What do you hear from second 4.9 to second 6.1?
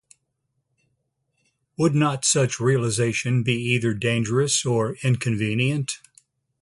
inconvenient?